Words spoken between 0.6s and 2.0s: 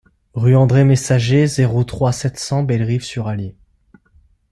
Messager, zéro